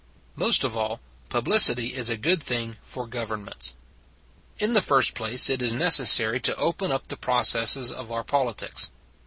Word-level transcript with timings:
Most 0.35 0.63
of 0.63 0.75
all, 0.75 0.99
publicity 1.29 1.93
is 1.93 2.09
a 2.09 2.17
good 2.17 2.41
thing 2.41 2.77
for 2.81 3.05
governments. 3.05 3.75
In 4.57 4.73
the 4.73 4.81
first 4.81 5.13
place, 5.13 5.47
it 5.47 5.61
is 5.61 5.75
necessary 5.75 6.39
to 6.39 6.55
open 6.55 6.91
up 6.91 7.05
the 7.05 7.15
processes 7.17 7.91
of 7.91 8.11
our 8.11 8.23
politics. 8.23 8.89